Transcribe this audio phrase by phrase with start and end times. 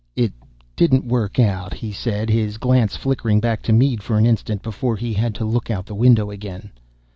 [0.15, 0.33] "It
[0.75, 4.95] didn't work out," he said, his glance flickering back to Mead for an instant before
[4.95, 6.71] he had to look out the window again.